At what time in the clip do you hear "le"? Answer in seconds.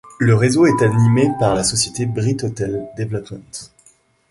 0.17-0.33